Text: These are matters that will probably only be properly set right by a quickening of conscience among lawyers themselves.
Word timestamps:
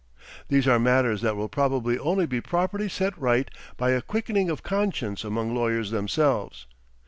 These 0.47 0.67
are 0.67 0.79
matters 0.79 1.21
that 1.21 1.35
will 1.35 1.47
probably 1.47 1.95
only 1.99 2.25
be 2.25 2.41
properly 2.41 2.89
set 2.89 3.15
right 3.19 3.51
by 3.77 3.91
a 3.91 4.01
quickening 4.01 4.49
of 4.49 4.63
conscience 4.63 5.23
among 5.23 5.53
lawyers 5.53 5.91
themselves. 5.91 6.65